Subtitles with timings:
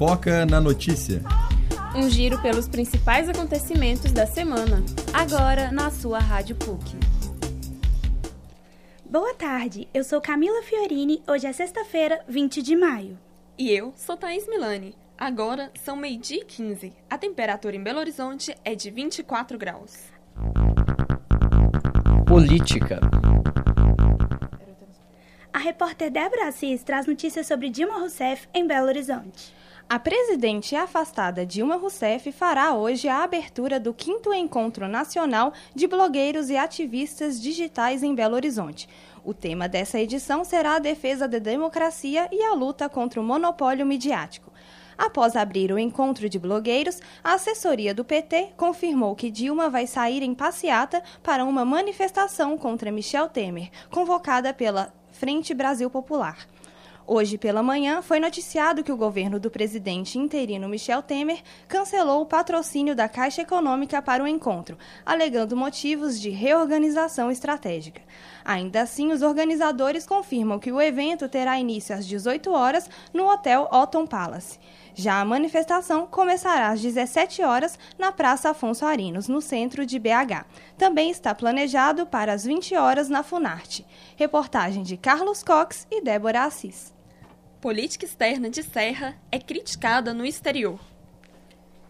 [0.00, 1.20] Foca na notícia.
[1.94, 4.82] Um giro pelos principais acontecimentos da semana.
[5.12, 6.96] Agora na sua Rádio PUC.
[9.04, 11.22] Boa tarde, eu sou Camila Fiorini.
[11.28, 13.18] Hoje é sexta-feira, 20 de maio.
[13.58, 14.94] E eu sou Thaís Milani.
[15.18, 16.94] Agora são meio-dia e 15.
[17.10, 19.98] A temperatura em Belo Horizonte é de 24 graus.
[22.26, 23.00] Política.
[25.52, 29.59] A repórter Débora Assis traz notícias sobre Dilma Rousseff em Belo Horizonte.
[29.92, 36.48] A presidente afastada Dilma Rousseff fará hoje a abertura do quinto Encontro Nacional de Blogueiros
[36.48, 38.88] e Ativistas Digitais em Belo Horizonte.
[39.24, 43.84] O tema dessa edição será a defesa da democracia e a luta contra o monopólio
[43.84, 44.52] midiático.
[44.96, 50.22] Após abrir o encontro de blogueiros, a assessoria do PT confirmou que Dilma vai sair
[50.22, 56.46] em passeata para uma manifestação contra Michel Temer, convocada pela Frente Brasil Popular.
[57.12, 62.24] Hoje pela manhã, foi noticiado que o governo do presidente interino Michel Temer cancelou o
[62.24, 68.00] patrocínio da Caixa Econômica para o encontro, alegando motivos de reorganização estratégica.
[68.44, 73.68] Ainda assim, os organizadores confirmam que o evento terá início às 18 horas no Hotel
[73.72, 74.60] Otton Palace.
[74.94, 80.46] Já a manifestação começará às 17 horas na Praça Afonso Arinos, no centro de BH.
[80.78, 83.84] Também está planejado para as 20 horas na Funarte.
[84.14, 86.99] Reportagem de Carlos Cox e Débora Assis.
[87.60, 90.80] Política externa de Serra é criticada no exterior.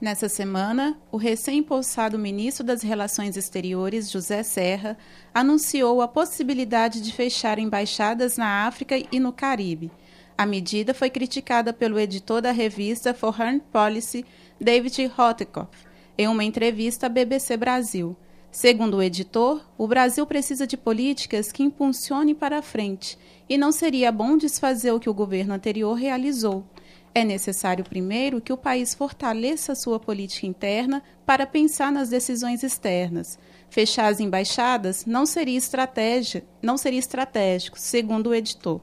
[0.00, 4.98] Nessa semana, o recém-impulsado ministro das Relações Exteriores, José Serra,
[5.32, 9.92] anunciou a possibilidade de fechar embaixadas na África e no Caribe.
[10.36, 14.26] A medida foi criticada pelo editor da revista Foreign Policy,
[14.60, 15.86] David Rothkopf,
[16.18, 18.16] em uma entrevista à BBC Brasil.
[18.50, 23.16] Segundo o editor, o Brasil precisa de políticas que impulsionem para a frente
[23.48, 26.64] e não seria bom desfazer o que o governo anterior realizou.
[27.14, 33.38] É necessário primeiro que o país fortaleça sua política interna para pensar nas decisões externas.
[33.68, 38.80] Fechar as embaixadas não seria estratégia, não seria estratégico, segundo o editor.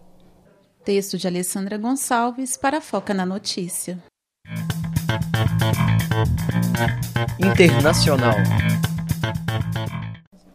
[0.84, 4.02] Texto de Alessandra Gonçalves para Foca na Notícia.
[7.40, 8.36] Internacional.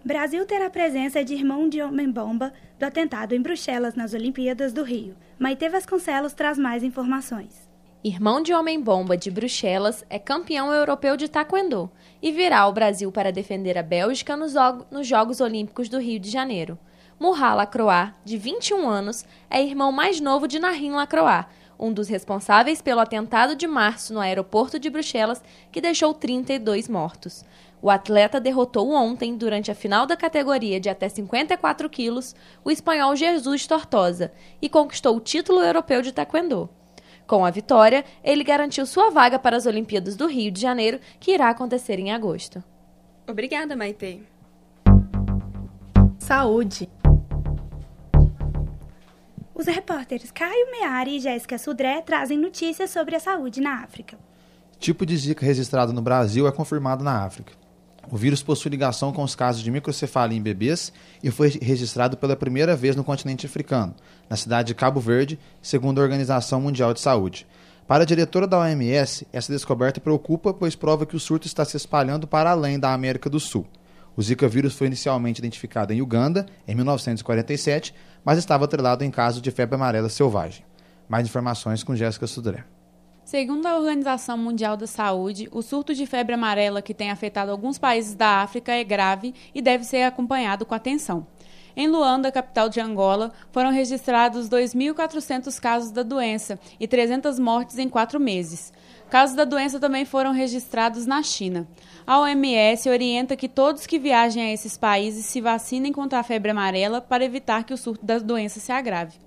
[0.04, 5.14] Brasil terá presença de irmão de homem-bomba do atentado em Bruxelas nas Olimpíadas do Rio.
[5.38, 7.70] Maite Vasconcelos traz mais informações.
[8.02, 11.88] Irmão de homem-bomba de Bruxelas é campeão europeu de taekwondo
[12.20, 14.54] e virá ao Brasil para defender a Bélgica nos,
[15.06, 16.76] Jogos Olímpicos do Rio de Janeiro.
[17.20, 21.46] Murra Lacroix, de 21 anos, é irmão mais novo de Narim Lacroix,
[21.78, 27.44] um dos responsáveis pelo atentado de março no aeroporto de Bruxelas, que deixou 32 mortos.
[27.82, 32.34] O atleta derrotou ontem, durante a final da categoria de até 54 quilos,
[32.64, 36.70] o espanhol Jesus Tortosa e conquistou o título europeu de taekwondo.
[37.26, 41.32] Com a vitória, ele garantiu sua vaga para as Olimpíadas do Rio de Janeiro, que
[41.32, 42.62] irá acontecer em agosto.
[43.26, 44.22] Obrigada, Maite.
[46.18, 46.88] Saúde.
[49.62, 54.18] Os repórteres Caio Meari e Jéssica Sudré trazem notícias sobre a saúde na África.
[54.80, 57.52] Tipo de zika registrado no Brasil é confirmado na África.
[58.10, 60.92] O vírus possui ligação com os casos de microcefalia em bebês
[61.22, 63.94] e foi registrado pela primeira vez no continente africano,
[64.28, 67.46] na cidade de Cabo Verde, segundo a Organização Mundial de Saúde.
[67.86, 71.76] Para a diretora da OMS, essa descoberta preocupa, pois prova que o surto está se
[71.76, 73.64] espalhando para além da América do Sul.
[74.16, 79.40] O Zika vírus foi inicialmente identificado em Uganda, em 1947, mas estava atrelado em caso
[79.40, 80.64] de febre amarela selvagem.
[81.08, 82.64] Mais informações com Jéssica Sudré.
[83.24, 87.78] Segundo a Organização Mundial da Saúde, o surto de febre amarela que tem afetado alguns
[87.78, 91.26] países da África é grave e deve ser acompanhado com atenção.
[91.76, 97.88] Em Luanda, capital de Angola, foram registrados 2.400 casos da doença e 300 mortes em
[97.88, 98.72] quatro meses.
[99.08, 101.66] Casos da doença também foram registrados na China.
[102.06, 106.50] A OMS orienta que todos que viajem a esses países se vacinem contra a febre
[106.50, 109.18] amarela para evitar que o surto da doença se agrave.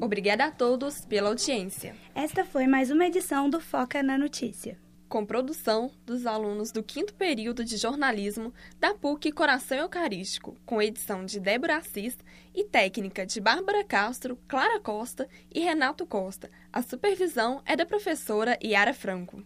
[0.00, 1.94] Obrigada a todos pela audiência.
[2.14, 4.83] Esta foi mais uma edição do Foca na Notícia.
[5.14, 11.24] Com produção dos alunos do quinto período de jornalismo da PUC Coração Eucarístico, com edição
[11.24, 12.18] de Débora Assis
[12.52, 16.50] e técnica de Bárbara Castro, Clara Costa e Renato Costa.
[16.72, 19.44] A supervisão é da professora Yara Franco.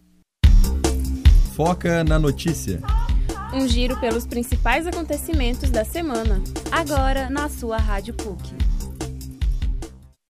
[1.54, 2.80] Foca na Notícia.
[3.52, 6.42] Um giro pelos principais acontecimentos da semana.
[6.72, 8.67] Agora na sua Rádio PUC.